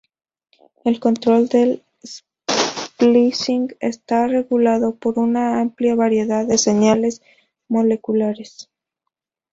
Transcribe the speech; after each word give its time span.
El 0.83 0.99
control 0.99 1.47
del 1.47 1.83
splicing 2.03 3.75
está 3.81 4.25
regulado 4.25 4.95
por 4.95 5.19
una 5.19 5.61
amplia 5.61 5.93
variedad 5.93 6.43
de 6.47 6.57
señales 6.57 7.21
moleculares. 7.67 8.67